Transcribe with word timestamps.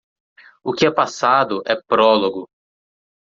O 0.63 0.73
que 0.73 0.87
é 0.87 0.91
passado 0.91 1.61
é 1.63 1.75
prólogo 1.75 2.49